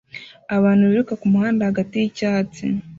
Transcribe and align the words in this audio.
Abantu 0.55 0.83
biruka 0.89 1.13
kumuhanda 1.21 1.67
hagati 1.69 1.93
yicyatsi 2.01 2.63